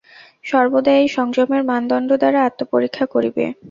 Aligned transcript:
সর্বদা 0.45 0.91
এই 1.01 1.07
সংযমের 1.17 1.61
মানদণ্ড 1.69 2.09
দ্বারা 2.21 2.39
আত্মপরীক্ষা 2.43 3.05
করিবে। 3.13 3.45